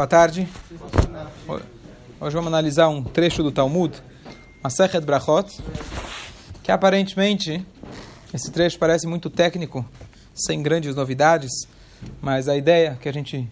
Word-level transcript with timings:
Boa 0.00 0.08
tarde. 0.08 0.48
Hoje 2.18 2.34
vamos 2.34 2.46
analisar 2.46 2.88
um 2.88 3.04
trecho 3.04 3.42
do 3.42 3.52
Talmud, 3.52 4.02
Masechet 4.62 5.04
Brachot, 5.04 5.62
que 6.62 6.72
aparentemente 6.72 7.62
esse 8.32 8.50
trecho 8.50 8.78
parece 8.78 9.06
muito 9.06 9.28
técnico, 9.28 9.84
sem 10.34 10.62
grandes 10.62 10.96
novidades, 10.96 11.50
mas 12.18 12.48
a 12.48 12.56
ideia 12.56 12.96
que 12.98 13.10
a 13.10 13.12
gente 13.12 13.46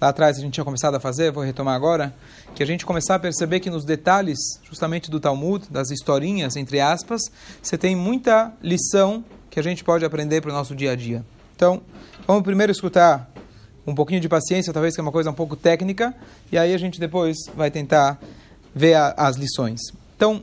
lá 0.00 0.08
atrás 0.08 0.36
a 0.36 0.40
gente 0.40 0.54
tinha 0.54 0.64
começado 0.64 0.96
a 0.96 0.98
fazer, 0.98 1.30
vou 1.30 1.44
retomar 1.44 1.76
agora, 1.76 2.12
que 2.52 2.64
a 2.64 2.66
gente 2.66 2.84
começar 2.84 3.14
a 3.14 3.20
perceber 3.20 3.60
que 3.60 3.70
nos 3.70 3.84
detalhes, 3.84 4.38
justamente 4.64 5.08
do 5.08 5.20
Talmud, 5.20 5.68
das 5.70 5.92
historinhas, 5.92 6.56
entre 6.56 6.80
aspas, 6.80 7.22
você 7.62 7.78
tem 7.78 7.94
muita 7.94 8.52
lição 8.60 9.24
que 9.48 9.60
a 9.60 9.62
gente 9.62 9.84
pode 9.84 10.04
aprender 10.04 10.40
para 10.40 10.50
o 10.50 10.52
nosso 10.52 10.74
dia 10.74 10.90
a 10.90 10.96
dia. 10.96 11.24
Então, 11.54 11.80
vamos 12.26 12.42
primeiro 12.42 12.72
escutar 12.72 13.30
um 13.86 13.94
pouquinho 13.94 14.20
de 14.20 14.28
paciência, 14.28 14.72
talvez 14.72 14.94
que 14.94 15.00
é 15.00 15.02
uma 15.02 15.12
coisa 15.12 15.30
um 15.30 15.34
pouco 15.34 15.54
técnica, 15.54 16.14
e 16.50 16.58
aí 16.58 16.74
a 16.74 16.78
gente 16.78 16.98
depois 16.98 17.36
vai 17.54 17.70
tentar 17.70 18.18
ver 18.74 18.94
a, 18.94 19.14
as 19.16 19.36
lições. 19.36 19.80
Então, 20.16 20.42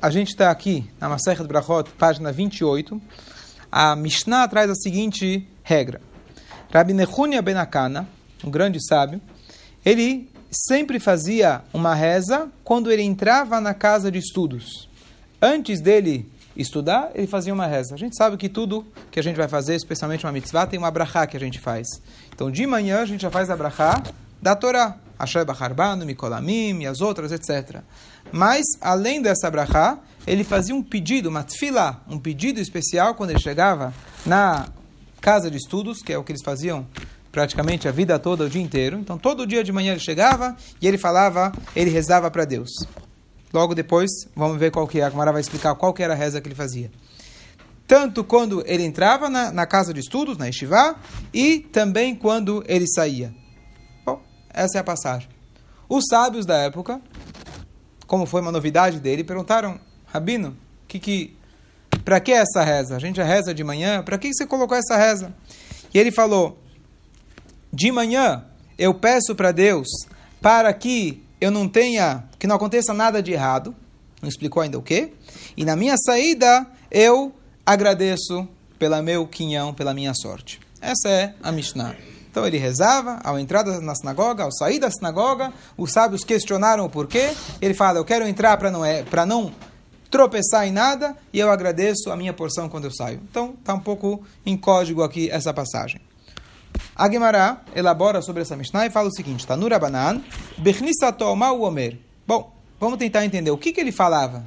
a 0.00 0.10
gente 0.10 0.28
está 0.28 0.50
aqui 0.50 0.88
na 1.00 1.08
Masechet 1.08 1.46
Brachot, 1.46 1.90
página 1.98 2.32
28. 2.32 3.00
A 3.70 3.96
Mishnah 3.96 4.46
traz 4.48 4.70
a 4.70 4.74
seguinte 4.74 5.46
regra. 5.62 6.00
Rabbi 6.72 6.92
Nehunia 6.92 7.40
Benakana, 7.40 8.08
um 8.44 8.50
grande 8.50 8.78
sábio, 8.84 9.20
ele 9.84 10.28
sempre 10.50 10.98
fazia 10.98 11.62
uma 11.72 11.94
reza 11.94 12.50
quando 12.64 12.90
ele 12.90 13.02
entrava 13.02 13.60
na 13.60 13.72
casa 13.72 14.10
de 14.10 14.18
estudos. 14.18 14.88
Antes 15.40 15.80
dele 15.80 16.26
estudar, 16.56 17.10
ele 17.14 17.26
fazia 17.26 17.52
uma 17.52 17.66
reza. 17.66 17.94
A 17.94 17.98
gente 17.98 18.16
sabe 18.16 18.36
que 18.36 18.48
tudo 18.48 18.86
que 19.10 19.20
a 19.20 19.22
gente 19.22 19.36
vai 19.36 19.48
fazer, 19.48 19.74
especialmente 19.74 20.24
uma 20.24 20.32
mitzvah, 20.32 20.66
tem 20.66 20.78
uma 20.78 20.90
brachá 20.90 21.26
que 21.26 21.36
a 21.36 21.40
gente 21.40 21.58
faz. 21.58 21.86
Então, 22.34 22.50
de 22.50 22.66
manhã, 22.66 23.00
a 23.00 23.06
gente 23.06 23.20
já 23.20 23.30
faz 23.30 23.50
a 23.50 23.56
brachá 23.56 24.02
da 24.40 24.54
Torá. 24.54 24.96
Asher 25.18 25.44
Bacharbanu, 25.44 26.04
Mikolamim 26.04 26.82
e 26.82 26.86
as 26.86 27.00
outras, 27.00 27.32
etc. 27.32 27.80
Mas, 28.30 28.64
além 28.80 29.22
dessa 29.22 29.50
brachá, 29.50 29.98
ele 30.26 30.44
fazia 30.44 30.74
um 30.74 30.82
pedido, 30.82 31.28
uma 31.28 31.42
tefilá, 31.42 32.02
um 32.08 32.18
pedido 32.18 32.60
especial 32.60 33.14
quando 33.14 33.30
ele 33.30 33.40
chegava 33.40 33.94
na 34.24 34.66
casa 35.20 35.50
de 35.50 35.56
estudos, 35.56 36.02
que 36.02 36.12
é 36.12 36.18
o 36.18 36.24
que 36.24 36.32
eles 36.32 36.42
faziam 36.42 36.86
praticamente 37.32 37.88
a 37.88 37.92
vida 37.92 38.18
toda, 38.18 38.44
o 38.44 38.48
dia 38.48 38.62
inteiro. 38.62 38.98
Então, 38.98 39.18
todo 39.18 39.46
dia 39.46 39.62
de 39.62 39.72
manhã 39.72 39.92
ele 39.92 40.00
chegava 40.00 40.56
e 40.80 40.86
ele 40.86 40.98
falava, 40.98 41.52
ele 41.74 41.90
rezava 41.90 42.30
para 42.30 42.44
Deus. 42.44 42.70
Logo 43.52 43.74
depois, 43.74 44.10
vamos 44.34 44.58
ver 44.58 44.70
qual 44.70 44.86
que 44.86 45.00
é. 45.00 45.04
A 45.04 45.10
Gemara 45.10 45.32
vai 45.32 45.40
explicar 45.40 45.74
qual 45.74 45.92
que 45.92 46.02
era 46.02 46.12
a 46.12 46.16
reza 46.16 46.40
que 46.40 46.48
ele 46.48 46.54
fazia. 46.54 46.90
Tanto 47.86 48.24
quando 48.24 48.64
ele 48.66 48.82
entrava 48.82 49.28
na, 49.28 49.52
na 49.52 49.66
casa 49.66 49.94
de 49.94 50.00
estudos, 50.00 50.36
na 50.36 50.46
Yeshiva, 50.46 50.96
e 51.32 51.60
também 51.60 52.14
quando 52.14 52.64
ele 52.66 52.86
saía. 52.88 53.32
Bom, 54.04 54.20
essa 54.52 54.78
é 54.78 54.80
a 54.80 54.84
passagem. 54.84 55.28
Os 55.88 56.04
sábios 56.10 56.44
da 56.44 56.56
época, 56.58 57.00
como 58.06 58.26
foi 58.26 58.40
uma 58.40 58.50
novidade 58.50 58.98
dele, 58.98 59.22
perguntaram, 59.22 59.78
Rabino, 60.06 60.56
que 60.88 60.98
que, 60.98 61.36
para 62.04 62.18
que 62.18 62.32
essa 62.32 62.62
reza? 62.62 62.96
A 62.96 62.98
gente 62.98 63.22
reza 63.22 63.54
de 63.54 63.62
manhã, 63.62 64.02
para 64.02 64.18
que 64.18 64.32
você 64.34 64.46
colocou 64.46 64.76
essa 64.76 64.96
reza? 64.96 65.32
E 65.94 65.98
ele 65.98 66.10
falou, 66.10 66.58
de 67.72 67.92
manhã 67.92 68.44
eu 68.78 68.92
peço 68.94 69.34
para 69.34 69.52
Deus 69.52 69.86
para 70.40 70.72
que 70.72 71.25
eu 71.40 71.50
não 71.50 71.68
tenha, 71.68 72.24
que 72.38 72.46
não 72.46 72.56
aconteça 72.56 72.92
nada 72.92 73.22
de 73.22 73.32
errado, 73.32 73.74
não 74.20 74.28
explicou 74.28 74.62
ainda 74.62 74.78
o 74.78 74.82
quê, 74.82 75.12
e 75.56 75.64
na 75.64 75.76
minha 75.76 75.96
saída 75.96 76.66
eu 76.90 77.32
agradeço 77.64 78.48
pela 78.78 79.02
meu 79.02 79.26
quinhão, 79.26 79.74
pela 79.74 79.94
minha 79.94 80.14
sorte. 80.14 80.60
Essa 80.80 81.08
é 81.08 81.34
a 81.42 81.50
Mishnah. 81.50 81.94
Então 82.30 82.46
ele 82.46 82.58
rezava 82.58 83.18
ao 83.24 83.38
entrar 83.38 83.64
na 83.64 83.94
sinagoga, 83.94 84.44
ao 84.44 84.52
sair 84.52 84.78
da 84.78 84.90
sinagoga, 84.90 85.52
os 85.76 85.90
sábios 85.90 86.22
questionaram 86.22 86.84
o 86.84 86.90
porquê. 86.90 87.32
Ele 87.62 87.72
fala: 87.72 87.98
Eu 87.98 88.04
quero 88.04 88.28
entrar 88.28 88.56
para 88.58 88.70
não, 88.70 88.84
é, 88.84 89.02
não 89.26 89.52
tropeçar 90.10 90.66
em 90.66 90.70
nada 90.70 91.16
e 91.32 91.38
eu 91.38 91.50
agradeço 91.50 92.10
a 92.10 92.16
minha 92.16 92.32
porção 92.32 92.68
quando 92.68 92.84
eu 92.84 92.94
saio. 92.94 93.20
Então 93.30 93.54
está 93.58 93.72
um 93.72 93.80
pouco 93.80 94.22
em 94.44 94.56
código 94.56 95.02
aqui 95.02 95.30
essa 95.30 95.52
passagem. 95.52 96.00
A 96.98 97.10
Gemara 97.10 97.60
elabora 97.74 98.22
sobre 98.22 98.40
essa 98.40 98.56
Mishnah 98.56 98.86
e 98.86 98.90
fala 98.90 99.08
o 99.08 99.12
seguinte: 99.12 99.46
Tanura 99.46 99.78
Banan, 99.78 100.22
o 100.58 101.62
Omer. 101.62 101.98
Bom, 102.26 102.56
vamos 102.80 102.98
tentar 102.98 103.22
entender 103.22 103.50
o 103.50 103.58
que, 103.58 103.70
que 103.70 103.80
ele 103.80 103.92
falava. 103.92 104.46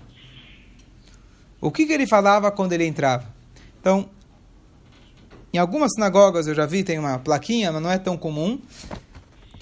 O 1.62 1.70
que, 1.70 1.86
que 1.86 1.94
ele 1.94 2.08
falava 2.08 2.52
quando 2.52 2.74
ele 2.74 2.88
entrava? 2.88 3.26
Então, 3.80 4.10
em 5.54 5.60
algumas 5.60 5.92
sinagogas 5.94 6.48
eu 6.48 6.56
já 6.56 6.66
vi, 6.66 6.84
tem 6.84 6.98
uma 6.98 7.20
plaquinha, 7.20 7.72
mas 7.72 7.84
não 7.84 7.92
é 7.92 8.00
tão 8.00 8.18
comum. 8.18 8.60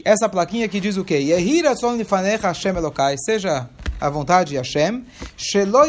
Essa 0.06 0.30
plaquinha 0.30 0.69
que 0.69 0.80
diz 0.80 0.96
o 0.96 1.04
quê? 1.04 1.16
Yehira 1.16 1.75
son 1.75 1.98
lifanecha 1.98 2.48
Hashem 2.48 2.78
Elokai, 2.78 3.16
seja 3.18 3.69
a 4.00 4.09
vontade 4.09 4.52
de 4.52 4.58
Hashem, 4.58 5.06
shelo 5.36 5.84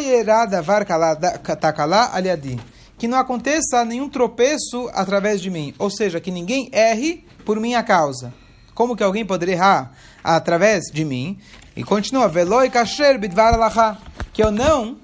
davar 0.50 0.84
takala 0.84 2.10
aliadi 2.12 2.58
que 2.98 3.06
não 3.06 3.18
aconteça 3.18 3.84
nenhum 3.84 4.08
tropeço 4.08 4.90
através 4.92 5.40
de 5.40 5.48
mim, 5.48 5.72
ou 5.78 5.88
seja, 5.88 6.20
que 6.20 6.30
ninguém 6.30 6.68
erre 6.72 7.24
por 7.44 7.60
minha 7.60 7.82
causa. 7.82 8.34
Como 8.74 8.96
que 8.96 9.02
alguém 9.02 9.24
poderia 9.24 9.54
errar 9.54 9.92
através 10.22 10.84
de 10.92 11.04
mim? 11.04 11.38
E 11.76 11.84
continua, 11.84 12.28
veloi 12.28 12.68
kasher 12.68 13.18
bidvar 13.18 13.54
que 14.32 14.42
eu 14.42 14.50
não, 14.50 14.98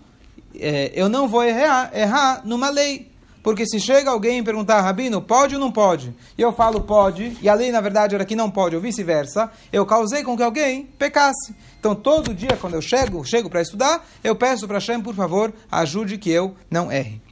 é, 0.57 0.93
eu 0.95 1.09
não 1.09 1.29
vou 1.29 1.45
errar, 1.45 1.91
errar 1.97 2.43
numa 2.45 2.69
lei. 2.69 3.13
Porque 3.45 3.67
se 3.67 3.79
chega 3.79 4.11
alguém 4.11 4.39
e 4.39 4.43
perguntar, 4.43 4.81
Rabino, 4.81 5.21
pode 5.21 5.55
ou 5.55 5.61
não 5.61 5.71
pode? 5.71 6.15
E 6.37 6.41
eu 6.41 6.53
falo 6.53 6.81
pode, 6.81 7.37
e 7.43 7.49
a 7.49 7.55
lei 7.55 7.71
na 7.71 7.81
verdade 7.81 8.15
era 8.15 8.25
que 8.25 8.35
não 8.35 8.51
pode, 8.51 8.75
ou 8.75 8.81
vice-versa, 8.81 9.51
eu 9.73 9.85
causei 9.85 10.25
com 10.25 10.37
que 10.37 10.43
alguém 10.43 10.87
pecasse. 10.99 11.55
Então 11.79 11.95
todo 11.95 12.35
dia 12.35 12.57
quando 12.61 12.75
eu 12.75 12.83
chego, 12.83 13.25
chego 13.25 13.51
para 13.51 13.61
estudar, 13.61 14.05
eu 14.25 14.35
peço 14.35 14.67
para 14.67 14.79
Hashem, 14.79 15.01
por 15.01 15.15
favor, 15.15 15.53
ajude 15.71 16.17
que 16.17 16.31
eu 16.31 16.57
não 16.71 16.91
erre. 16.91 17.24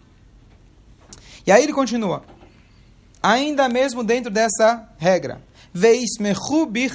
E 1.47 1.53
aí 1.53 1.63
ele 1.63 1.73
continua. 1.73 2.23
Ainda 3.23 3.69
mesmo 3.69 4.03
dentro 4.03 4.31
dessa 4.31 4.89
regra. 4.99 5.41
Veismechu 5.73 6.67
bi 6.67 6.91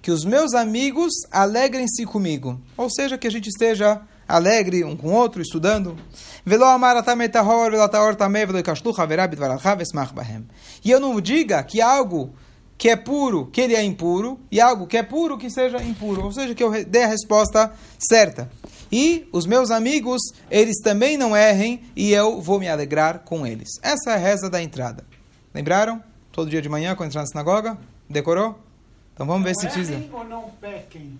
Que 0.00 0.10
os 0.10 0.24
meus 0.24 0.54
amigos 0.54 1.12
alegrem-se 1.30 2.04
comigo. 2.04 2.60
Ou 2.76 2.90
seja, 2.90 3.18
que 3.18 3.26
a 3.26 3.30
gente 3.30 3.48
esteja 3.48 4.00
alegre 4.26 4.84
um 4.84 4.96
com 4.96 5.08
o 5.08 5.12
outro, 5.12 5.42
estudando. 5.42 5.96
E 10.84 10.90
eu 10.90 11.00
não 11.00 11.20
diga 11.20 11.62
que 11.62 11.80
algo 11.80 12.34
que 12.76 12.88
é 12.88 12.96
puro, 12.96 13.46
que 13.46 13.60
ele 13.60 13.74
é 13.74 13.82
impuro, 13.82 14.40
e 14.50 14.60
algo 14.60 14.86
que 14.86 14.96
é 14.96 15.02
puro, 15.02 15.38
que 15.38 15.48
seja 15.50 15.82
impuro. 15.82 16.24
Ou 16.24 16.32
seja, 16.32 16.54
que 16.54 16.62
eu 16.62 16.84
dê 16.84 17.04
a 17.04 17.06
resposta 17.06 17.72
certa. 17.98 18.50
E 18.90 19.28
os 19.32 19.46
meus 19.46 19.70
amigos, 19.70 20.20
eles 20.50 20.80
também 20.82 21.16
não 21.16 21.36
errem, 21.36 21.82
e 21.94 22.12
eu 22.12 22.40
vou 22.40 22.58
me 22.58 22.68
alegrar 22.68 23.20
com 23.20 23.46
eles. 23.46 23.68
Essa 23.82 24.10
é 24.10 24.14
a 24.14 24.18
reza 24.18 24.50
da 24.50 24.62
entrada. 24.62 25.04
Lembraram? 25.54 26.02
Todo 26.32 26.50
dia 26.50 26.60
de 26.60 26.68
manhã, 26.68 26.94
quando 26.94 27.10
entrar 27.10 27.20
na 27.22 27.26
sinagoga? 27.26 27.78
Decorou? 28.08 28.58
Então 29.14 29.26
vamos 29.26 29.44
ver 29.44 29.54
se 29.54 29.66
precisa. 29.66 30.02
ou 30.12 30.24
não 30.24 30.50
pequem? 30.60 31.18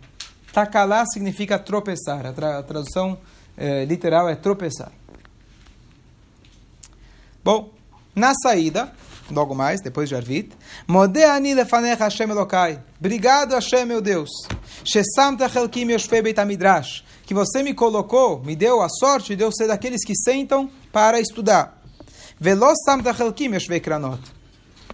Takalá 0.53 1.05
significa 1.07 1.59
tropeçar. 1.59 2.27
A, 2.27 2.33
tra 2.33 2.59
a 2.59 2.63
tradução 2.63 3.19
eh, 3.57 3.85
literal 3.85 4.29
é 4.29 4.35
tropeçar. 4.35 4.93
Bom, 7.45 7.71
na 8.15 8.33
saída, 8.35 8.93
logo 9.33 9.55
mais, 9.55 9.81
depois 9.81 10.09
de 10.09 10.15
Arvit. 10.15 10.51
Modeani 10.87 11.55
lefanecha 11.55 12.05
Hashem 12.05 12.31
Elokai. 12.31 12.79
Obrigado, 12.99 13.55
Hashem, 13.55 13.87
meu 13.87 14.01
Deus. 14.01 14.31
Shesamta 14.85 15.49
chelkim 15.49 15.91
yoshvei 15.91 16.23
beit 16.23 16.39
midrash. 16.45 17.05
Que 17.25 17.35
você 17.35 17.63
me 17.63 17.75
colocou, 17.75 18.43
me 18.45 18.55
deu 18.55 18.83
a 18.83 18.89
sorte 18.89 19.35
de 19.35 19.43
eu 19.43 19.53
ser 19.53 19.69
daqueles 19.69 20.05
que 20.05 20.15
sentam 20.15 20.71
para 20.93 21.19
estudar. 21.21 21.83
Velos 22.39 22.79
samta 22.85 23.13
chelkim 23.15 23.53
yoshvei 23.53 23.81
kranot. 23.81 24.21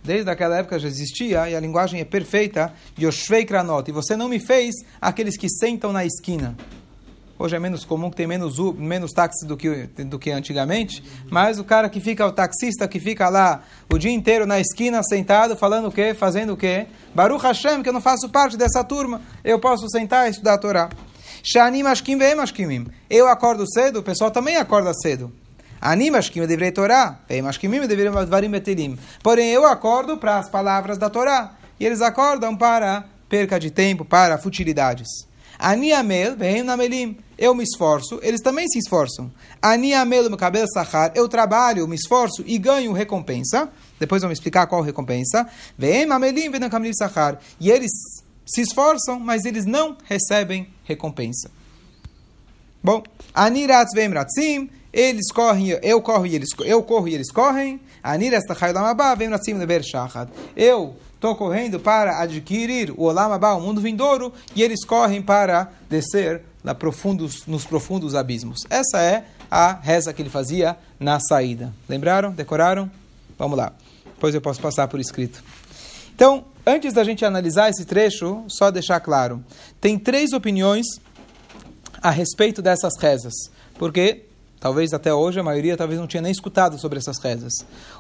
Desde 0.03 0.31
aquela 0.31 0.56
época 0.56 0.78
já 0.78 0.88
existia, 0.88 1.50
e 1.50 1.55
a 1.55 1.60
linguagem 1.60 2.00
é 2.00 2.05
perfeita, 2.05 2.72
Yoshvei 2.99 3.44
Kranot. 3.44 3.91
E 3.91 3.93
você 3.93 4.17
não 4.17 4.29
me 4.29 4.41
fez 4.41 4.75
aqueles 5.00 5.37
que 5.37 5.49
sentam 5.50 5.93
na 5.93 6.05
esquina. 6.05 6.56
Hoje 7.40 7.55
é 7.55 7.58
menos 7.61 7.85
comum 7.85 8.11
que 8.11 8.17
tem 8.17 8.26
menos, 8.26 8.58
menos 8.75 9.12
táxi 9.12 9.46
do 9.46 9.56
que, 9.56 9.87
do 10.05 10.19
que 10.19 10.32
antigamente, 10.32 11.05
mas 11.31 11.61
o 11.61 11.64
cara 11.64 11.88
que 11.88 12.00
fica, 12.00 12.26
o 12.26 12.32
taxista 12.32 12.88
que 12.88 12.99
fica 12.99 13.29
lá 13.29 13.62
o 13.88 13.96
dia 13.96 14.11
inteiro 14.11 14.44
na 14.44 14.58
esquina 14.58 15.00
sentado, 15.05 15.56
falando 15.56 15.87
o 15.87 15.93
quê? 15.93 16.14
Fazendo 16.14 16.55
o 16.55 16.56
quê? 16.56 16.88
Baruch 17.14 17.44
Hashem, 17.44 17.81
que 17.81 17.90
eu 17.90 17.93
não 17.93 18.00
faço 18.00 18.29
parte 18.29 18.56
dessa 18.56 18.82
turma, 18.82 19.23
eu 19.44 19.61
posso 19.61 19.88
sentar 19.88 20.26
e 20.26 20.31
estudar 20.32 20.55
a 20.55 20.58
Torá. 20.58 20.88
Shani 21.44 21.81
mashkim 21.85 22.19
ve'emashkimim. 22.19 22.88
Eu 23.08 23.29
acordo 23.29 23.64
cedo, 23.73 24.00
o 24.00 24.02
pessoal 24.02 24.32
também 24.32 24.56
acorda 24.56 24.93
cedo. 24.93 25.32
Ani 25.81 26.11
mashkim 26.11 26.41
deveria 26.41 26.73
Torá, 26.73 27.20
ve'emashkimim 27.29 27.87
deveria 27.87 28.11
dvarim 28.26 28.50
betelim. 28.50 28.99
Porém, 29.23 29.50
eu 29.50 29.64
acordo 29.64 30.19
para 30.19 30.38
as 30.38 30.50
palavras 30.50 30.99
da 30.99 31.08
Torá. 31.08 31.52
E 31.79 31.87
eles 31.87 32.00
acordam 32.00 32.56
para 32.56 33.05
perca 33.29 33.61
de 33.61 33.70
tempo, 33.70 34.05
para 34.05 34.38
futilidades. 34.38 35.27
Ani 35.58 35.93
amel, 35.93 36.37
vem 36.37 36.62
namelim. 36.62 37.19
Eu 37.37 37.55
me 37.55 37.62
esforço, 37.62 38.19
eles 38.22 38.40
também 38.40 38.66
se 38.69 38.78
esforçam. 38.78 39.31
Ani 39.62 39.94
amel, 39.94 40.28
meu 40.28 40.37
cabelo 40.37 40.66
sahar. 40.72 41.12
Eu 41.14 41.28
trabalho, 41.28 41.87
me 41.87 41.94
esforço 41.96 42.43
e 42.46 42.58
ganho 42.58 42.93
recompensa. 42.93 43.70
Depois 43.99 44.22
vamos 44.22 44.38
explicar 44.38 44.66
qual 44.66 44.82
recompensa. 44.82 45.49
E 47.60 47.70
eles 47.70 47.90
se 48.46 48.60
esforçam, 48.60 49.20
mas 49.20 49.44
eles 49.44 49.66
não 49.66 49.96
recebem 50.05 50.69
recompensa. 50.84 51.50
Bom, 52.82 53.02
aniratz 53.34 53.93
vemratzim, 53.94 54.70
eles 54.93 55.31
correm, 55.32 55.78
eu 55.82 56.00
corro 56.00 56.26
e 56.26 56.34
eles, 56.34 56.49
eu 56.64 56.82
corro 56.82 57.08
e 57.08 57.14
eles 57.14 57.31
correm. 57.31 57.81
Aniratz 58.02 58.46
tachaylamabá 58.46 59.14
vemratzim 59.14 59.55
leber 59.55 59.82
shachad. 59.84 60.28
Eu 60.56 60.96
estou 61.19 61.35
correndo 61.35 61.81
para 61.81 62.20
adquirir 62.20 62.93
o 62.93 63.03
olamabá, 63.03 63.53
o 63.55 63.61
mundo 63.61 63.81
vindouro, 63.81 64.32
e 64.55 64.62
eles 64.62 64.85
correm 64.85 65.20
para 65.20 65.69
descer 65.91 66.43
na 66.62 66.76
profundos, 66.76 67.44
nos 67.44 67.67
profundos 67.67 68.15
abismos. 68.15 68.61
Essa 68.70 69.03
é 69.03 69.25
a 69.50 69.73
reza 69.73 70.12
que 70.12 70.23
ele 70.23 70.31
fazia 70.31 70.76
na 70.99 71.19
saída. 71.19 71.75
Lembraram? 71.88 72.31
Decoraram? 72.31 72.88
Vamos 73.37 73.59
lá. 73.59 73.73
Depois 74.05 74.32
eu 74.32 74.41
posso 74.41 74.61
passar 74.61 74.87
por 74.87 75.00
escrito. 75.00 75.43
Então, 76.15 76.44
antes 76.65 76.94
da 76.94 77.03
gente 77.03 77.25
analisar 77.25 77.69
esse 77.69 77.85
trecho, 77.85 78.44
só 78.47 78.70
deixar 78.70 79.00
claro: 79.00 79.44
tem 79.81 79.99
três 79.99 80.32
opiniões 80.32 80.87
a 82.00 82.11
respeito 82.11 82.62
dessas 82.62 82.93
rezas, 83.00 83.35
porque 83.76 84.25
talvez 84.60 84.93
até 84.93 85.12
hoje 85.12 85.40
a 85.40 85.43
maioria 85.43 85.76
talvez 85.76 85.99
não 85.99 86.06
tinha 86.06 86.22
nem 86.22 86.32
escutado 86.32 86.78
sobre 86.78 86.99
essas 86.99 87.19
rezas. 87.19 87.52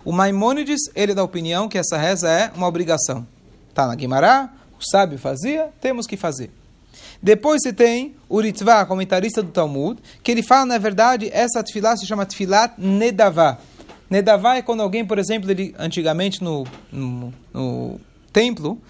O 0.04 0.12
Maimônides, 0.12 0.80
ele 0.94 1.14
dá 1.14 1.22
a 1.22 1.24
opinião 1.24 1.68
que 1.68 1.78
essa 1.78 1.96
reza 1.96 2.28
é 2.28 2.50
uma 2.54 2.66
obrigação. 2.66 3.26
Está 3.68 3.86
na 3.86 3.94
Guimará, 3.94 4.52
o 4.78 4.84
sábio 4.90 5.18
fazia, 5.18 5.70
temos 5.80 6.06
que 6.06 6.16
fazer. 6.16 6.50
Depois 7.22 7.62
você 7.62 7.72
tem 7.72 8.14
o 8.28 8.40
Ritva, 8.40 8.86
comentarista 8.86 9.42
do 9.42 9.50
Talmud, 9.50 10.00
que 10.22 10.30
ele 10.30 10.42
fala, 10.42 10.66
na 10.66 10.78
verdade, 10.78 11.28
essa 11.32 11.62
tefilá 11.62 11.96
se 11.96 12.06
chama 12.06 12.24
tefilat 12.24 12.74
nedavá. 12.78 13.58
Nedavá 14.08 14.56
é 14.56 14.62
quando 14.62 14.82
alguém, 14.82 15.04
por 15.04 15.18
exemplo, 15.18 15.50
ele, 15.50 15.74
antigamente 15.78 16.42
no, 16.42 16.64
no, 16.90 17.32
no 17.52 18.00
templo, 18.32 18.80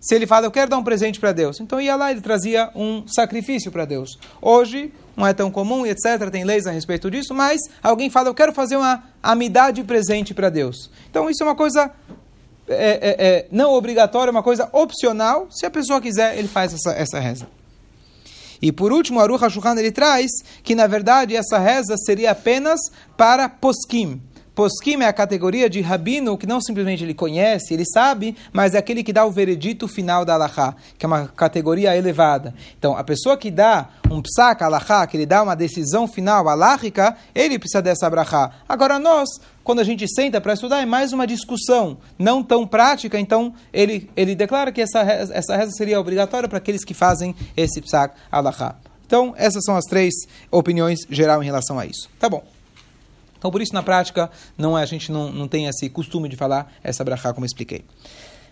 se 0.00 0.14
ele 0.14 0.26
fala, 0.26 0.46
eu 0.46 0.50
quero 0.50 0.70
dar 0.70 0.78
um 0.78 0.84
presente 0.84 1.18
para 1.18 1.32
Deus, 1.32 1.60
então 1.60 1.80
ia 1.80 1.96
lá 1.96 2.10
ele 2.10 2.20
trazia 2.20 2.70
um 2.74 3.04
sacrifício 3.08 3.72
para 3.72 3.84
Deus. 3.84 4.18
Hoje, 4.40 4.92
não 5.16 5.26
é 5.26 5.32
tão 5.32 5.50
comum, 5.50 5.86
etc., 5.86 6.30
tem 6.30 6.44
leis 6.44 6.66
a 6.66 6.70
respeito 6.70 7.10
disso, 7.10 7.34
mas 7.34 7.60
alguém 7.82 8.10
fala, 8.10 8.28
eu 8.28 8.34
quero 8.34 8.52
fazer 8.52 8.76
uma 8.76 9.02
amidade 9.22 9.82
presente 9.82 10.34
para 10.34 10.50
Deus. 10.50 10.90
Então 11.10 11.30
isso 11.30 11.42
é 11.42 11.46
uma 11.46 11.54
coisa 11.56 11.90
é, 12.68 12.74
é, 12.74 13.26
é, 13.26 13.46
não 13.50 13.72
obrigatória, 13.72 14.30
é 14.30 14.32
uma 14.32 14.42
coisa 14.42 14.68
opcional. 14.72 15.46
Se 15.50 15.64
a 15.64 15.70
pessoa 15.70 16.00
quiser, 16.00 16.36
ele 16.36 16.48
faz 16.48 16.74
essa, 16.74 16.92
essa 16.92 17.18
reza. 17.18 17.46
E 18.60 18.72
por 18.72 18.92
último, 18.92 19.20
Aruch 19.20 19.44
HaShulchan 19.44 19.78
ele 19.78 19.92
traz 19.92 20.30
que, 20.62 20.74
na 20.74 20.86
verdade, 20.86 21.36
essa 21.36 21.58
reza 21.58 21.94
seria 21.96 22.32
apenas 22.32 22.80
para 23.16 23.48
poskim. 23.48 24.20
Poskim 24.56 25.02
é 25.02 25.06
a 25.06 25.12
categoria 25.12 25.68
de 25.68 25.82
rabino 25.82 26.38
que 26.38 26.46
não 26.46 26.62
simplesmente 26.62 27.04
ele 27.04 27.12
conhece, 27.12 27.74
ele 27.74 27.84
sabe, 27.84 28.34
mas 28.54 28.74
é 28.74 28.78
aquele 28.78 29.04
que 29.04 29.12
dá 29.12 29.22
o 29.26 29.30
veredito 29.30 29.86
final 29.86 30.24
da 30.24 30.32
alahá, 30.32 30.74
que 30.96 31.04
é 31.04 31.06
uma 31.06 31.28
categoria 31.28 31.94
elevada. 31.94 32.54
Então, 32.78 32.96
a 32.96 33.04
pessoa 33.04 33.36
que 33.36 33.50
dá 33.50 33.90
um 34.10 34.22
psak 34.22 34.64
alahá, 34.64 35.06
que 35.06 35.14
ele 35.14 35.26
dá 35.26 35.42
uma 35.42 35.54
decisão 35.54 36.08
final 36.08 36.48
aláhica, 36.48 37.14
ele 37.34 37.58
precisa 37.58 37.82
dessa 37.82 38.08
brachá. 38.08 38.50
Agora, 38.66 38.98
nós, 38.98 39.28
quando 39.62 39.80
a 39.80 39.84
gente 39.84 40.08
senta 40.08 40.40
para 40.40 40.54
estudar, 40.54 40.80
é 40.80 40.86
mais 40.86 41.12
uma 41.12 41.26
discussão, 41.26 41.98
não 42.18 42.42
tão 42.42 42.66
prática, 42.66 43.20
então 43.20 43.52
ele, 43.74 44.08
ele 44.16 44.34
declara 44.34 44.72
que 44.72 44.80
essa, 44.80 45.00
essa 45.00 45.54
reza 45.54 45.72
seria 45.72 46.00
obrigatória 46.00 46.48
para 46.48 46.56
aqueles 46.56 46.82
que 46.82 46.94
fazem 46.94 47.36
esse 47.54 47.82
psak 47.82 48.14
alahá. 48.32 48.74
Então, 49.06 49.34
essas 49.36 49.62
são 49.66 49.76
as 49.76 49.84
três 49.84 50.14
opiniões 50.50 51.00
geral 51.10 51.42
em 51.42 51.46
relação 51.46 51.78
a 51.78 51.84
isso. 51.84 52.08
Tá 52.18 52.26
bom. 52.30 52.55
Então, 53.38 53.50
por 53.50 53.60
isso, 53.60 53.74
na 53.74 53.82
prática, 53.82 54.30
não 54.56 54.76
é, 54.78 54.82
a 54.82 54.86
gente 54.86 55.12
não, 55.12 55.30
não 55.30 55.48
tem 55.48 55.66
esse 55.66 55.88
costume 55.88 56.28
de 56.28 56.36
falar 56.36 56.72
essa 56.82 57.04
brachá, 57.04 57.32
como 57.32 57.44
expliquei. 57.46 57.84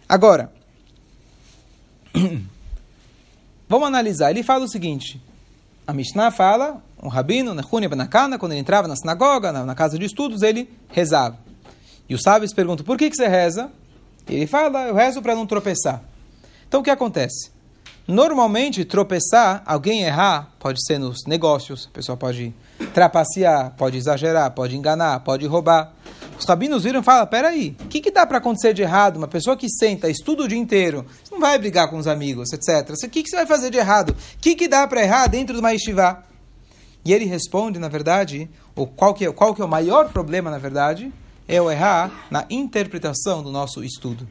Agora, 0.09 0.53
vamos 3.69 3.89
analisar. 3.89 4.31
Ele 4.31 4.43
fala 4.43 4.65
o 4.65 4.69
seguinte: 4.69 5.21
a 5.87 5.93
Mishnah 5.93 6.31
fala, 6.31 6.83
um 7.03 7.09
rabino, 7.09 7.55
quando 7.69 8.53
ele 8.53 8.61
entrava 8.61 8.89
na 8.89 8.97
sinagoga, 8.97 9.53
na, 9.53 9.65
na, 9.65 9.75
casa 9.75 9.99
de 9.99 10.05
estudos, 10.05 10.43
ele 10.43 10.71
rezava. 10.89 11.39
E 12.09 12.15
os 12.15 12.23
sábios 12.23 12.53
perguntam: 12.53 12.85
por 12.85 12.99
que, 12.99 13.11
que 13.11 13.17
você 13.17 13.27
reza? 13.27 13.71
Ele 14.29 14.47
fala: 14.47 14.89
eu 14.89 14.95
rezo 14.95 15.23
para 15.23 15.35
não 15.35 15.47
tropeçar. 15.47 16.03
Então, 16.69 16.81
o 16.81 16.85
que 16.85 16.91
acontece? 16.91 17.54
Normalmente, 18.06 18.85
tropeçar, 18.85 19.62
alguém 19.65 20.03
errar, 20.03 20.51
pode 20.59 20.85
ser 20.85 20.99
nos 20.99 21.25
negócios, 21.27 21.89
a 21.91 21.95
pessoa 21.95 22.19
pode 22.19 22.55
trapacear, 22.93 23.73
pode 23.79 23.97
exagerar, 23.97 24.51
pode 24.51 24.77
enganar, 24.77 25.21
pode 25.21 25.47
roubar. 25.47 25.95
Os 26.39 26.45
rabinos 26.45 26.85
viram 26.85 27.01
e 27.01 27.03
falam, 27.03 27.27
peraí, 27.27 27.75
o 27.81 27.89
que, 27.89 28.03
que 28.03 28.11
dá 28.11 28.27
para 28.27 28.39
acontecer 28.39 28.75
de 28.75 28.83
errado? 28.83 29.17
Uma 29.17 29.29
pessoa 29.29 29.56
que 29.56 29.71
senta, 29.71 30.11
estuda 30.11 30.43
o 30.43 30.49
dia 30.49 30.59
inteiro, 30.59 31.06
você 31.23 31.33
não 31.33 31.41
vai 31.41 31.59
brigar 31.59 31.89
com 31.89 31.97
os 31.97 32.06
amigos, 32.06 32.53
etc. 32.53 32.91
O 32.91 33.09
que, 33.09 33.23
que 33.23 33.31
você 33.31 33.37
vai 33.37 33.47
fazer 33.47 33.71
de 33.71 33.79
errado? 33.79 34.11
O 34.11 34.39
que, 34.39 34.55
que 34.55 34.69
dá 34.69 34.87
para 34.87 35.03
errar 35.03 35.27
dentro 35.27 35.55
de 35.55 35.61
uma 35.61 35.71
yeshiva? 35.71 36.23
E 37.07 37.12
ele 37.12 37.25
responde, 37.25 37.79
na 37.79 37.89
verdade, 37.89 38.50
o 38.77 38.87
qual, 38.87 39.15
que 39.15 39.25
é, 39.25 39.33
qual 39.33 39.55
que 39.55 39.62
é 39.62 39.65
o 39.65 39.69
maior 39.69 40.11
problema, 40.11 40.50
na 40.50 40.59
verdade, 40.59 41.11
é 41.49 41.61
o 41.61 41.71
errar 41.71 42.27
na 42.31 42.45
interpretação 42.50 43.43
do 43.43 43.50
nosso 43.50 43.83
estudo. 43.83 44.29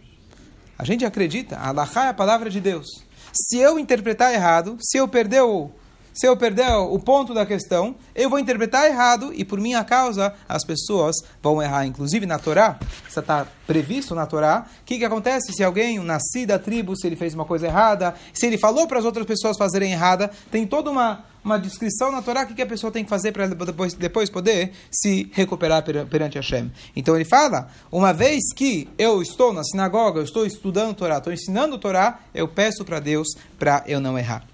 A 0.77 0.83
gente 0.83 1.05
acredita, 1.05 1.55
a 1.55 1.69
Allah 1.69 1.89
é 1.95 2.09
a 2.09 2.13
palavra 2.13 2.49
de 2.49 2.59
Deus. 2.59 2.87
Se 3.33 3.57
eu 3.57 3.79
interpretar 3.79 4.33
errado, 4.33 4.77
se 4.79 4.97
eu 4.97 5.07
perder 5.07 5.41
o, 5.41 5.71
se 6.13 6.27
eu 6.27 6.37
perder 6.37 6.71
o 6.71 6.99
ponto 6.99 7.33
da 7.33 7.45
questão, 7.45 7.95
eu 8.13 8.29
vou 8.29 8.37
interpretar 8.37 8.85
errado 8.85 9.31
e 9.33 9.43
por 9.43 9.59
minha 9.59 9.83
causa 9.83 10.33
as 10.47 10.63
pessoas 10.63 11.15
vão 11.41 11.61
errar. 11.61 11.85
Inclusive 11.85 12.25
na 12.25 12.37
Torá, 12.37 12.77
isso 13.09 13.19
está 13.19 13.47
previsto 13.65 14.13
na 14.13 14.25
Torá. 14.25 14.67
O 14.81 14.85
que, 14.85 14.99
que 14.99 15.05
acontece 15.05 15.51
se 15.53 15.63
alguém, 15.63 15.99
um 15.99 16.03
nascido 16.03 16.49
da 16.49 16.59
tribo, 16.59 16.95
se 16.95 17.07
ele 17.07 17.15
fez 17.15 17.33
uma 17.33 17.45
coisa 17.45 17.67
errada, 17.67 18.13
se 18.33 18.45
ele 18.45 18.57
falou 18.57 18.87
para 18.87 18.99
as 18.99 19.05
outras 19.05 19.25
pessoas 19.25 19.57
fazerem 19.57 19.91
errada, 19.91 20.29
tem 20.51 20.67
toda 20.67 20.91
uma, 20.91 21.25
uma 21.43 21.57
descrição 21.57 22.11
na 22.11 22.21
Torá 22.21 22.43
o 22.43 22.47
que, 22.47 22.53
que 22.53 22.61
a 22.61 22.67
pessoa 22.67 22.91
tem 22.91 23.03
que 23.03 23.09
fazer 23.09 23.31
para 23.31 23.47
depois, 23.47 23.93
depois 23.93 24.29
poder 24.29 24.71
se 24.91 25.29
recuperar 25.33 25.83
perante 25.83 26.37
Hashem. 26.37 26.71
Então 26.95 27.15
ele 27.15 27.25
fala: 27.25 27.69
uma 27.91 28.13
vez 28.13 28.53
que 28.55 28.87
eu 28.97 29.21
estou 29.21 29.51
na 29.51 29.63
sinagoga, 29.63 30.19
eu 30.19 30.23
estou 30.23 30.45
estudando 30.45 30.93
Torá, 30.93 31.17
estou 31.17 31.33
ensinando 31.33 31.77
Torá, 31.77 32.19
eu 32.33 32.47
peço 32.47 32.85
para 32.85 32.99
Deus 32.99 33.27
para 33.57 33.83
eu 33.87 33.99
não 33.99 34.17
errar. 34.17 34.52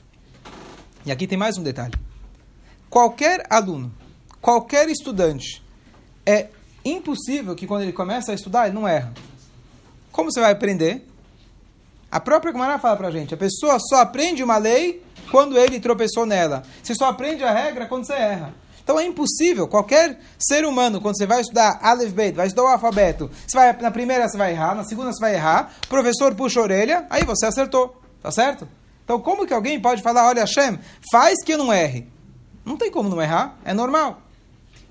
E 1.06 1.12
aqui 1.12 1.26
tem 1.26 1.38
mais 1.38 1.58
um 1.58 1.64
detalhe. 1.64 1.94
Qualquer 2.90 3.46
aluno, 3.50 3.94
qualquer 4.42 4.90
estudante, 4.90 5.64
é 6.26 6.48
impossível 6.84 7.56
que 7.56 7.68
quando 7.68 7.84
ele 7.84 7.94
começa 7.94 8.32
a 8.32 8.36
estudar, 8.36 8.68
ele 8.68 8.76
não 8.76 8.88
erra. 8.88 9.14
Como 10.12 10.32
você 10.32 10.40
vai 10.40 10.52
aprender? 10.52 11.08
A 12.12 12.20
própria 12.20 12.52
Gemara 12.52 12.80
fala 12.80 12.98
pra 12.98 13.12
gente, 13.12 13.34
a 13.34 13.38
pessoa 13.38 13.78
só 13.80 13.98
aprende 13.98 14.44
uma 14.44 14.58
lei 14.58 15.04
quando 15.32 15.58
ele 15.58 15.80
tropeçou 15.80 16.26
nela. 16.26 16.64
Você 16.82 16.96
só 16.96 17.06
aprende 17.06 17.44
a 17.44 17.52
regra 17.52 17.86
quando 17.86 18.06
você 18.06 18.14
erra. 18.14 18.54
Então 18.84 19.00
é 19.00 19.06
impossível, 19.06 19.68
qualquer 19.68 20.20
ser 20.40 20.66
humano, 20.66 21.00
quando 21.00 21.16
você 21.16 21.28
vai 21.28 21.42
estudar 21.42 21.78
Aleph 21.80 22.12
Bet, 22.12 22.36
vai 22.36 22.48
estudar 22.48 22.64
o 22.64 22.72
alfabeto, 22.72 23.30
você 23.46 23.56
vai, 23.56 23.72
na 23.80 23.92
primeira 23.92 24.28
você 24.28 24.36
vai 24.36 24.52
errar, 24.52 24.74
na 24.74 24.84
segunda 24.84 25.14
você 25.14 25.22
vai 25.22 25.36
errar, 25.36 25.72
o 25.86 25.88
professor 25.88 26.34
puxa 26.34 26.60
a 26.60 26.64
orelha, 26.64 27.06
aí 27.08 27.24
você 27.24 27.46
acertou, 27.46 28.02
tá 28.20 28.32
certo? 28.32 28.68
Então, 29.10 29.20
como 29.20 29.48
que 29.48 29.54
alguém 29.56 29.80
pode 29.80 30.04
falar, 30.04 30.28
olha, 30.28 30.42
Hashem, 30.42 30.78
faz 31.12 31.44
que 31.44 31.52
eu 31.52 31.58
não 31.58 31.74
erre? 31.74 32.06
Não 32.64 32.78
tem 32.78 32.92
como 32.92 33.10
não 33.10 33.20
errar, 33.20 33.58
é 33.66 33.74
normal. 33.74 34.22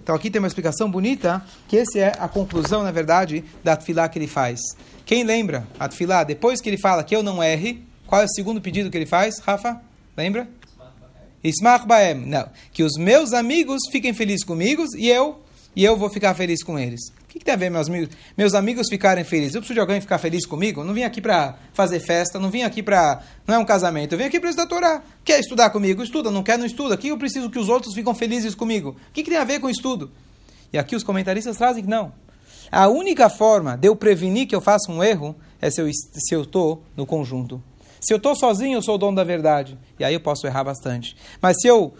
Então, 0.02 0.12
aqui 0.12 0.28
tem 0.28 0.40
uma 0.40 0.48
explicação 0.48 0.90
bonita, 0.90 1.40
que 1.68 1.78
essa 1.78 1.96
é 2.00 2.16
a 2.18 2.26
conclusão, 2.26 2.82
na 2.82 2.90
verdade, 2.90 3.44
da 3.62 3.76
tefilá 3.76 4.08
que 4.08 4.18
ele 4.18 4.26
faz. 4.26 4.58
Quem 5.06 5.22
lembra 5.22 5.68
a 5.78 5.88
tefilá, 5.88 6.24
depois 6.24 6.60
que 6.60 6.68
ele 6.68 6.78
fala 6.78 7.04
que 7.04 7.14
eu 7.14 7.22
não 7.22 7.40
erre, 7.40 7.80
qual 8.08 8.20
é 8.20 8.24
o 8.24 8.28
segundo 8.28 8.60
pedido 8.60 8.90
que 8.90 8.98
ele 8.98 9.06
faz, 9.06 9.38
Rafa? 9.38 9.80
Lembra? 10.16 10.48
Ismach 11.44 11.86
Baem. 11.86 12.16
Não. 12.16 12.48
Que 12.72 12.82
os 12.82 12.94
meus 12.98 13.32
amigos 13.32 13.82
fiquem 13.92 14.12
felizes 14.12 14.44
comigo 14.44 14.84
e 14.96 15.08
eu, 15.08 15.40
e 15.76 15.84
eu 15.84 15.96
vou 15.96 16.10
ficar 16.10 16.34
feliz 16.34 16.64
com 16.64 16.76
eles. 16.76 17.12
O 17.28 17.30
que, 17.30 17.38
que, 17.38 17.44
tem 17.44 17.52
a 17.52 17.58
ver 17.58 17.70
meus 17.70 17.88
amigos, 17.88 18.16
meus 18.38 18.54
amigos 18.54 18.88
ficarem 18.88 19.22
felizes? 19.22 19.54
Eu 19.54 19.60
preciso 19.60 19.74
de 19.74 19.80
alguém 19.80 20.00
ficar 20.00 20.16
feliz 20.16 20.46
comigo? 20.46 20.82
Não 20.82 20.94
vim 20.94 21.02
aqui 21.02 21.20
para 21.20 21.58
fazer 21.74 22.00
festa, 22.00 22.38
não 22.38 22.50
vim 22.50 22.62
aqui 22.62 22.82
para. 22.82 23.20
Não 23.46 23.56
é 23.56 23.58
um 23.58 23.66
casamento, 23.66 24.14
eu 24.14 24.18
vim 24.18 24.24
aqui 24.24 24.40
para 24.40 24.48
estudar 24.48 24.66
Torá. 24.66 25.02
Quer 25.22 25.38
estudar 25.38 25.68
comigo? 25.68 26.02
Estuda, 26.02 26.30
não 26.30 26.42
quer, 26.42 26.56
não 26.56 26.64
estuda. 26.64 26.94
Aqui 26.94 27.08
eu 27.08 27.18
preciso 27.18 27.50
que 27.50 27.58
os 27.58 27.68
outros 27.68 27.94
ficam 27.94 28.14
felizes 28.14 28.54
comigo. 28.54 28.96
O 29.10 29.12
que, 29.12 29.22
que 29.22 29.28
tem 29.28 29.38
a 29.38 29.44
ver 29.44 29.60
com 29.60 29.68
estudo? 29.68 30.10
E 30.72 30.78
aqui 30.78 30.96
os 30.96 31.04
comentaristas 31.04 31.58
trazem 31.58 31.84
que 31.84 31.90
não. 31.90 32.14
A 32.72 32.88
única 32.88 33.28
forma 33.28 33.76
de 33.76 33.88
eu 33.88 33.94
prevenir 33.94 34.46
que 34.48 34.56
eu 34.56 34.60
faça 34.62 34.90
um 34.90 35.04
erro 35.04 35.36
é 35.60 35.70
se 35.70 35.82
eu 35.82 36.40
estou 36.40 36.82
no 36.96 37.04
conjunto. 37.04 37.62
Se 38.00 38.14
eu 38.14 38.16
estou 38.16 38.34
sozinho, 38.34 38.78
eu 38.78 38.82
sou 38.82 38.94
o 38.94 38.98
dono 38.98 39.16
da 39.16 39.24
verdade. 39.24 39.76
E 39.98 40.04
aí 40.04 40.14
eu 40.14 40.20
posso 40.20 40.46
errar 40.46 40.64
bastante. 40.64 41.16
Mas 41.42 41.56
se 41.60 41.68
eu 41.68 41.94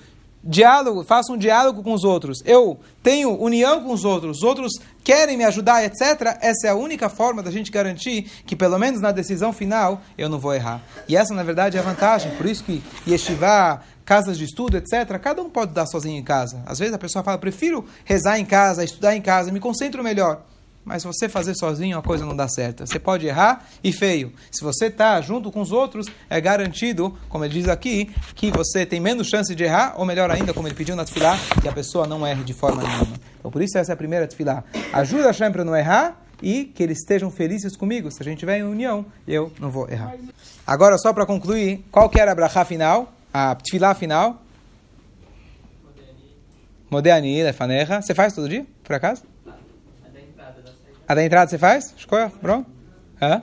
diálogo, 0.49 1.05
faço 1.05 1.35
um 1.35 1.37
diálogo 1.37 1.83
com 1.83 1.93
os 1.93 2.05
outros, 2.05 2.39
eu 2.47 2.81
tenho 3.03 3.39
união 3.39 3.85
com 3.85 3.93
os 3.93 4.03
outros, 4.03 4.39
os 4.39 4.43
outros 4.43 4.73
querem 5.05 5.37
me 5.37 5.45
ajudar, 5.45 5.85
etc. 5.85 6.39
Essa 6.41 6.69
é 6.69 6.71
a 6.71 6.75
única 6.75 7.11
forma 7.11 7.43
da 7.43 7.51
gente 7.51 7.71
garantir 7.71 8.23
que, 8.47 8.57
pelo 8.57 8.79
menos 8.79 9.03
na 9.03 9.13
decisão 9.13 9.53
final, 9.53 10.01
eu 10.17 10.27
não 10.29 10.39
vou 10.39 10.55
errar. 10.55 10.81
E 11.07 11.15
essa, 11.15 11.35
na 11.35 11.43
verdade, 11.43 11.77
é 11.77 11.81
a 11.81 11.83
vantagem. 11.83 12.35
Por 12.37 12.47
isso 12.47 12.65
que 12.65 12.83
yeshiva, 13.07 13.83
casas 14.07 14.39
de 14.39 14.45
estudo, 14.45 14.79
etc., 14.79 15.19
cada 15.21 15.43
um 15.43 15.51
pode 15.51 15.73
dar 15.73 15.87
sozinho 15.87 16.19
em 16.19 16.25
casa. 16.25 16.63
Às 16.65 16.79
vezes 16.79 16.95
a 16.95 16.99
pessoa 16.99 17.23
fala, 17.23 17.37
prefiro 17.37 17.85
rezar 18.07 18.39
em 18.39 18.45
casa, 18.47 18.83
estudar 18.83 19.15
em 19.15 19.21
casa, 19.21 19.53
me 19.53 19.61
concentro 19.61 20.03
melhor. 20.03 20.43
Mas 20.89 21.05
você 21.05 21.29
fazer 21.29 21.55
sozinho 21.55 21.99
a 21.99 22.03
coisa 22.03 22.25
não 22.25 22.35
dá 22.35 22.49
certo. 22.49 22.87
Você 22.87 22.99
pode 22.99 23.27
errar 23.27 23.69
e 23.85 23.93
feio. 23.93 24.33
Se 24.51 24.65
você 24.65 24.87
está 24.87 25.21
junto 25.21 25.53
com 25.53 25.61
os 25.61 25.71
outros, 25.71 26.07
é 26.31 26.41
garantido, 26.41 27.15
como 27.29 27.45
ele 27.45 27.53
diz 27.53 27.69
aqui, 27.69 28.11
que 28.35 28.51
você 28.51 28.87
tem 28.87 28.99
menos 28.99 29.29
chance 29.29 29.55
de 29.55 29.63
errar, 29.63 29.95
ou 29.99 30.07
melhor 30.07 30.31
ainda, 30.31 30.55
como 30.55 30.67
ele 30.67 30.75
pediu 30.75 30.97
na 30.97 31.05
tefilá, 31.05 31.39
que 31.61 31.69
a 31.69 31.73
pessoa 31.73 32.07
não 32.07 32.27
erre 32.27 32.43
de 32.43 32.55
forma 32.55 32.83
nenhuma. 32.83 33.17
Então 33.39 33.51
por 33.51 33.61
isso 33.61 33.77
essa 33.77 33.93
é 33.93 33.95
a 33.95 33.97
primeira 33.97 34.27
tefilá. 34.27 34.65
Ajuda 34.91 35.25
a 35.25 35.27
Hashem 35.27 35.53
para 35.53 35.63
não 35.63 35.77
errar 35.77 36.19
e 36.43 36.65
que 36.65 36.83
eles 36.83 37.01
estejam 37.01 37.31
felizes 37.31 37.77
comigo. 37.77 38.11
Se 38.11 38.23
a 38.23 38.25
gente 38.25 38.37
estiver 38.39 38.59
em 38.59 38.63
união, 38.63 39.05
eu 39.27 39.53
não 39.61 39.71
vou 39.71 39.91
errar. 39.91 40.15
Agora, 40.67 40.97
só 40.97 41.13
para 41.13 41.27
concluir, 41.27 41.85
qual 41.93 42.09
que 42.09 42.19
era 42.19 42.33
a 42.33 42.35
brachá 42.35 42.65
final? 42.65 43.13
A 43.33 43.55
tefilá 43.55 43.95
final? 43.95 44.43
Modeani, 46.91 47.43
Lefanecha. 47.43 48.01
Você 48.01 48.15
faz 48.15 48.33
todo 48.33 48.49
dia, 48.49 48.67
por 48.83 48.95
acaso? 48.97 49.23
A 51.09 51.15
da 51.15 51.25
entrada 51.25 51.51
você 51.51 51.57
faz? 51.57 51.95
Escolha, 51.97 52.31
pronto? 52.41 52.71
Hã? 53.21 53.43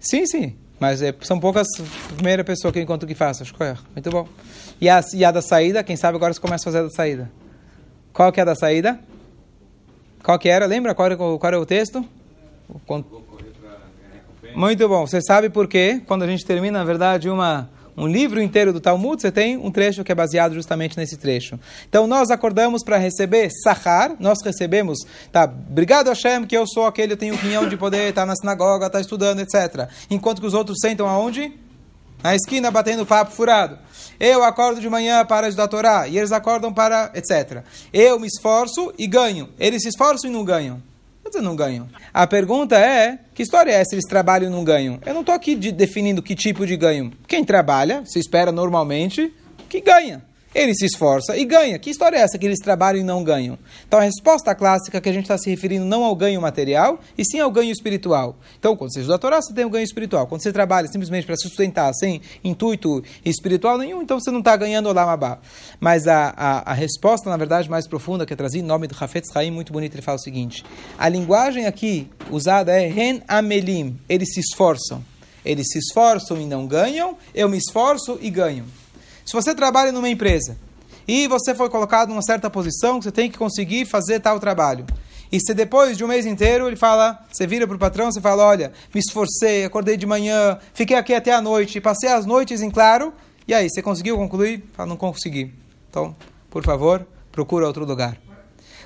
Sim, 0.00 0.26
sim. 0.26 0.56
Mas 0.80 1.00
é, 1.00 1.14
são 1.22 1.38
poucas 1.38 1.68
primeira 2.16 2.42
pessoa 2.42 2.72
que 2.72 2.80
eu 2.80 2.82
encontro 2.82 3.06
que 3.06 3.14
faça. 3.14 3.44
Escolha. 3.44 3.78
Muito 3.94 4.10
bom. 4.10 4.26
E 4.80 4.88
a, 4.88 5.00
e 5.14 5.24
a 5.24 5.30
da 5.30 5.40
saída? 5.40 5.84
Quem 5.84 5.94
sabe 5.94 6.16
agora 6.16 6.34
você 6.34 6.40
começa 6.40 6.64
a 6.64 6.66
fazer 6.66 6.78
a 6.78 6.82
da 6.82 6.90
saída. 6.90 7.30
Qual 8.12 8.32
que 8.32 8.40
é 8.40 8.42
a 8.42 8.46
da 8.46 8.56
saída? 8.56 8.98
Qual 10.24 10.36
que 10.40 10.48
era? 10.48 10.66
Lembra 10.66 10.92
qual 10.96 11.06
era, 11.06 11.16
qual 11.16 11.38
era 11.44 11.60
o 11.60 11.64
texto? 11.64 12.04
Muito 14.56 14.88
bom. 14.88 15.06
Você 15.06 15.20
sabe 15.22 15.48
por 15.48 15.68
quê? 15.68 16.02
Quando 16.06 16.24
a 16.24 16.26
gente 16.26 16.44
termina, 16.44 16.80
na 16.80 16.84
verdade, 16.84 17.30
uma 17.30 17.70
um 17.96 18.06
livro 18.06 18.40
inteiro 18.40 18.72
do 18.72 18.80
Talmud, 18.80 19.20
você 19.20 19.30
tem 19.30 19.56
um 19.56 19.70
trecho 19.70 20.02
que 20.02 20.10
é 20.10 20.14
baseado 20.14 20.54
justamente 20.54 20.96
nesse 20.96 21.16
trecho. 21.16 21.58
Então 21.88 22.06
nós 22.06 22.30
acordamos 22.30 22.82
para 22.82 22.96
receber 22.96 23.50
sahar, 23.62 24.16
nós 24.18 24.38
recebemos, 24.44 24.98
tá, 25.30 25.44
obrigado 25.44 26.08
Hashem 26.08 26.44
que 26.44 26.56
eu 26.56 26.66
sou 26.66 26.86
aquele, 26.86 27.12
eu 27.12 27.16
tenho 27.16 27.36
quinhão 27.36 27.68
de 27.68 27.76
poder, 27.76 28.08
estar 28.08 28.22
tá 28.22 28.26
na 28.26 28.36
sinagoga, 28.36 28.86
estar 28.86 28.98
tá 28.98 29.00
estudando, 29.00 29.40
etc. 29.40 29.88
Enquanto 30.10 30.40
que 30.40 30.46
os 30.46 30.54
outros 30.54 30.78
sentam 30.80 31.08
aonde? 31.08 31.52
Na 32.22 32.36
esquina, 32.36 32.70
batendo 32.70 33.04
papo 33.04 33.32
furado. 33.32 33.78
Eu 34.18 34.44
acordo 34.44 34.80
de 34.80 34.88
manhã 34.88 35.24
para 35.24 35.48
estudar 35.48 35.64
a 35.64 35.68
Torá, 35.68 36.08
e 36.08 36.16
eles 36.16 36.30
acordam 36.30 36.72
para, 36.72 37.10
etc. 37.14 37.64
Eu 37.92 38.20
me 38.20 38.28
esforço 38.28 38.92
e 38.96 39.08
ganho. 39.08 39.48
Eles 39.58 39.82
se 39.82 39.88
esforçam 39.88 40.30
e 40.30 40.32
não 40.32 40.44
ganham 40.44 40.80
dizer 41.32 41.44
não 41.44 41.56
ganham? 41.56 41.88
A 42.12 42.26
pergunta 42.26 42.76
é, 42.76 43.18
que 43.34 43.42
história 43.42 43.70
é 43.70 43.74
essa, 43.74 43.94
eles 43.94 44.08
trabalham 44.08 44.48
e 44.48 44.52
não 44.52 44.64
ganham? 44.64 44.98
Eu 45.04 45.14
não 45.14 45.20
estou 45.20 45.34
aqui 45.34 45.54
de, 45.54 45.72
definindo 45.72 46.22
que 46.22 46.34
tipo 46.34 46.66
de 46.66 46.76
ganho. 46.76 47.12
Quem 47.26 47.44
trabalha, 47.44 48.02
se 48.04 48.18
espera 48.18 48.52
normalmente, 48.52 49.32
que 49.68 49.80
ganha 49.80 50.22
ele 50.54 50.74
se 50.74 50.86
esforça 50.86 51.36
e 51.36 51.44
ganha. 51.44 51.78
Que 51.78 51.90
história 51.90 52.16
é 52.16 52.20
essa 52.20 52.38
que 52.38 52.46
eles 52.46 52.58
trabalham 52.58 53.00
e 53.00 53.04
não 53.04 53.22
ganham? 53.24 53.58
Então 53.86 53.98
a 53.98 54.02
resposta 54.02 54.54
clássica 54.54 54.98
é 54.98 55.00
que 55.00 55.08
a 55.08 55.12
gente 55.12 55.24
está 55.24 55.38
se 55.38 55.48
referindo 55.50 55.84
não 55.84 56.04
ao 56.04 56.14
ganho 56.14 56.40
material, 56.40 57.00
e 57.16 57.24
sim 57.24 57.40
ao 57.40 57.50
ganho 57.50 57.70
espiritual. 57.70 58.36
Então, 58.58 58.76
quando 58.76 58.92
você 58.92 59.00
estuda 59.00 59.16
a 59.16 59.18
Torá, 59.18 59.40
você 59.40 59.52
tem 59.52 59.64
um 59.64 59.70
ganho 59.70 59.84
espiritual. 59.84 60.26
Quando 60.26 60.42
você 60.42 60.52
trabalha 60.52 60.86
simplesmente 60.88 61.26
para 61.26 61.36
se 61.36 61.48
sustentar 61.48 61.92
sem 61.94 62.20
intuito 62.42 63.02
espiritual 63.24 63.78
nenhum, 63.78 64.02
então 64.02 64.20
você 64.20 64.30
não 64.30 64.40
está 64.40 64.56
ganhando 64.56 64.88
o 64.88 64.92
Lamabá. 64.92 65.38
Mas 65.80 66.06
a, 66.06 66.32
a, 66.36 66.70
a, 66.70 66.74
resposta, 66.74 67.28
na 67.28 67.36
verdade, 67.36 67.68
mais 67.68 67.86
profunda 67.86 68.26
que 68.26 68.32
é 68.32 68.36
trazida 68.36 68.64
em 68.64 68.66
nome 68.66 68.86
do 68.86 68.96
Hafetz 68.98 69.34
Haim, 69.34 69.50
muito 69.50 69.72
bonito, 69.72 69.94
ele 69.94 70.02
fala 70.02 70.16
o 70.16 70.20
seguinte: 70.20 70.64
a 70.98 71.08
linguagem 71.08 71.66
aqui 71.66 72.08
usada 72.30 72.72
é 72.72 72.86
Ren 72.88 73.20
Amelim, 73.26 73.98
eles 74.08 74.32
se 74.34 74.40
esforçam. 74.40 75.02
Eles 75.44 75.66
se 75.72 75.78
esforçam 75.78 76.40
e 76.40 76.46
não 76.46 76.66
ganham, 76.68 77.16
eu 77.34 77.48
me 77.48 77.58
esforço 77.58 78.16
e 78.20 78.30
ganho. 78.30 78.64
Se 79.24 79.32
você 79.32 79.54
trabalha 79.54 79.92
numa 79.92 80.08
empresa 80.08 80.56
e 81.06 81.26
você 81.26 81.54
foi 81.54 81.68
colocado 81.68 82.08
numa 82.08 82.22
certa 82.22 82.50
posição, 82.50 83.00
você 83.00 83.10
tem 83.10 83.30
que 83.30 83.38
conseguir 83.38 83.86
fazer 83.86 84.20
tal 84.20 84.38
trabalho. 84.38 84.86
E 85.30 85.40
se 85.40 85.54
depois 85.54 85.96
de 85.96 86.04
um 86.04 86.08
mês 86.08 86.26
inteiro 86.26 86.66
ele 86.66 86.76
fala, 86.76 87.24
você 87.30 87.46
vira 87.46 87.66
para 87.66 87.76
o 87.76 87.78
patrão, 87.78 88.12
você 88.12 88.20
fala, 88.20 88.44
olha, 88.44 88.72
me 88.94 89.00
esforcei, 89.00 89.64
acordei 89.64 89.96
de 89.96 90.06
manhã, 90.06 90.58
fiquei 90.74 90.96
aqui 90.96 91.14
até 91.14 91.32
a 91.32 91.40
noite, 91.40 91.80
passei 91.80 92.10
as 92.10 92.26
noites 92.26 92.60
em 92.60 92.70
claro, 92.70 93.14
e 93.46 93.52
aí, 93.52 93.68
você 93.68 93.82
conseguiu 93.82 94.16
concluir? 94.16 94.64
Fala, 94.72 94.88
não 94.88 94.96
consegui. 94.96 95.52
Então, 95.90 96.14
por 96.48 96.64
favor, 96.64 97.06
procura 97.32 97.66
outro 97.66 97.84
lugar. 97.84 98.16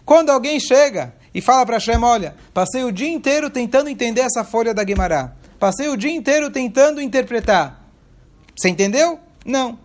Quando 0.04 0.30
alguém 0.30 0.58
chega 0.58 1.14
e 1.34 1.40
fala 1.40 1.66
para 1.66 1.78
Shem, 1.78 2.02
olha, 2.02 2.34
passei 2.54 2.82
o 2.82 2.92
dia 2.92 3.08
inteiro 3.08 3.50
tentando 3.50 3.90
entender 3.90 4.22
essa 4.22 4.44
folha 4.44 4.72
da 4.72 4.82
Guimará, 4.82 5.32
passei 5.58 5.88
o 5.88 5.96
dia 5.96 6.10
inteiro 6.10 6.50
tentando 6.50 7.00
interpretar. 7.02 7.84
Você 8.56 8.68
entendeu? 8.68 9.18
Não. 9.44 9.78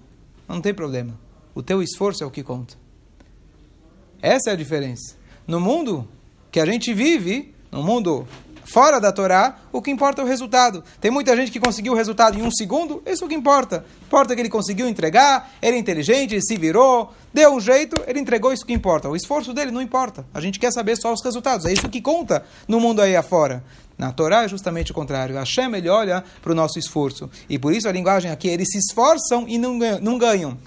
Não 0.52 0.62
tem 0.62 0.74
problema. 0.74 1.18
O 1.56 1.64
teu 1.64 1.82
esforço 1.82 2.24
é 2.24 2.28
o 2.28 2.32
que 2.32 2.44
conta. 2.44 2.76
Essa 4.22 4.50
é 4.50 4.54
a 4.54 4.56
diferença. 4.56 5.16
No 5.48 5.60
mundo 5.60 6.08
que 6.52 6.60
a 6.60 6.66
gente 6.66 6.94
vive, 6.94 7.56
no 7.72 7.82
mundo 7.82 8.28
fora 8.66 9.00
da 9.00 9.12
Torá, 9.12 9.60
o 9.72 9.82
que 9.82 9.90
importa 9.90 10.22
é 10.22 10.26
o 10.26 10.28
resultado. 10.28 10.84
Tem 11.00 11.10
muita 11.10 11.36
gente 11.36 11.52
que 11.52 11.60
conseguiu 11.60 11.94
o 11.94 11.96
resultado 11.96 12.38
em 12.38 12.42
um 12.42 12.52
segundo, 12.52 13.02
isso 13.06 13.24
é 13.24 13.26
o 13.26 13.30
que 13.30 13.36
importa. 13.36 13.86
Importa 14.04 14.36
que 14.36 14.42
ele 14.42 14.50
conseguiu 14.50 14.88
entregar, 14.88 15.52
ele 15.62 15.78
é 15.78 15.80
inteligente, 15.80 16.36
ele 16.36 16.42
se 16.42 16.58
virou, 16.58 17.14
deu 17.34 17.54
um 17.54 17.60
jeito, 17.60 18.02
ele 18.06 18.20
entregou 18.20 18.54
isso 18.54 18.66
que 18.66 18.74
importa. 18.74 19.10
O 19.10 19.16
esforço 19.16 19.54
dele 19.54 19.72
não 19.72 19.82
importa. 19.82 20.26
A 20.34 20.42
gente 20.42 20.60
quer 20.60 20.72
saber 20.72 20.98
só 20.98 21.12
os 21.14 21.24
resultados. 21.24 21.66
É 21.66 21.74
isso 21.74 21.90
que 21.90 22.02
conta 22.02 22.46
no 22.68 22.80
mundo 22.80 23.02
aí 23.02 23.16
afora. 23.16 23.64
Na 24.02 24.12
Torá 24.12 24.46
é 24.46 24.48
justamente 24.48 24.90
o 24.90 24.96
contrário. 24.96 25.36
Hashem, 25.36 25.76
ele 25.76 25.88
olha 25.88 26.24
para 26.42 26.52
o 26.52 26.56
nosso 26.56 26.80
esforço. 26.80 27.30
E 27.48 27.60
por 27.60 27.72
isso 27.72 27.88
a 27.88 27.92
linguagem 27.92 28.32
aqui, 28.32 28.48
eles 28.48 28.68
se 28.72 28.80
esforçam 28.80 29.46
e 29.48 29.60
não 29.60 29.78
ganham. 29.78 30.00
Não 30.02 30.18
ganham. 30.18 30.58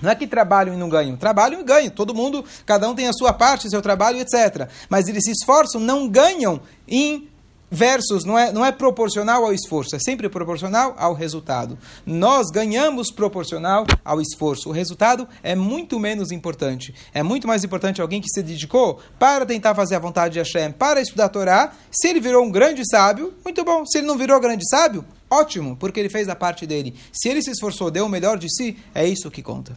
Não 0.00 0.10
é 0.10 0.14
que 0.14 0.26
trabalham 0.26 0.72
e 0.72 0.78
não 0.78 0.88
ganham. 0.88 1.14
Trabalham 1.14 1.60
e 1.60 1.64
ganham. 1.64 1.90
Todo 1.90 2.14
mundo, 2.14 2.42
cada 2.64 2.88
um 2.88 2.94
tem 2.94 3.08
a 3.08 3.12
sua 3.12 3.30
parte, 3.34 3.68
seu 3.68 3.82
trabalho, 3.82 4.18
etc. 4.18 4.70
Mas 4.88 5.06
eles 5.06 5.22
se 5.22 5.32
esforçam, 5.32 5.82
não 5.82 6.08
ganham 6.08 6.62
em 6.88 7.28
versus 7.72 8.24
não 8.24 8.38
é, 8.38 8.52
não 8.52 8.64
é 8.64 8.70
proporcional 8.70 9.46
ao 9.46 9.54
esforço, 9.54 9.96
é 9.96 9.98
sempre 9.98 10.28
proporcional 10.28 10.94
ao 10.98 11.14
resultado. 11.14 11.78
Nós 12.04 12.48
ganhamos 12.52 13.10
proporcional 13.10 13.86
ao 14.04 14.20
esforço. 14.20 14.68
O 14.68 14.72
resultado 14.72 15.26
é 15.42 15.54
muito 15.54 15.98
menos 15.98 16.30
importante. 16.30 16.94
É 17.14 17.22
muito 17.22 17.48
mais 17.48 17.64
importante 17.64 18.02
alguém 18.02 18.20
que 18.20 18.28
se 18.28 18.42
dedicou 18.42 19.00
para 19.18 19.46
tentar 19.46 19.74
fazer 19.74 19.94
a 19.94 19.98
vontade 19.98 20.34
de 20.34 20.38
Hashem, 20.38 20.72
para 20.72 21.00
estudar 21.00 21.24
a 21.24 21.28
Torá. 21.30 21.72
Se 21.90 22.08
ele 22.08 22.20
virou 22.20 22.44
um 22.44 22.50
grande 22.50 22.82
sábio, 22.88 23.32
muito 23.42 23.64
bom. 23.64 23.86
Se 23.86 23.98
ele 23.98 24.06
não 24.06 24.18
virou 24.18 24.38
grande 24.38 24.68
sábio, 24.68 25.02
ótimo, 25.30 25.74
porque 25.76 25.98
ele 25.98 26.10
fez 26.10 26.28
a 26.28 26.36
parte 26.36 26.66
dele. 26.66 26.94
Se 27.10 27.30
ele 27.30 27.40
se 27.40 27.50
esforçou, 27.50 27.90
deu 27.90 28.04
o 28.04 28.08
melhor 28.08 28.36
de 28.36 28.54
si, 28.54 28.76
é 28.94 29.06
isso 29.06 29.30
que 29.30 29.42
conta. 29.42 29.76